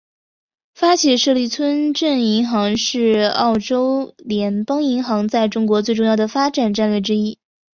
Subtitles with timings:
[0.73, 7.37] 发起设立村镇银行是澳洲联邦银行在中国最重要的发展战略之一。